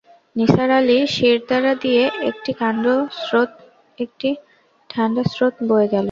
[0.35, 2.51] নিসার আলির শিরদাঁড়া দিয়ে একটি
[4.89, 5.99] ঠাণ্ড স্রোত বয়ে গেল।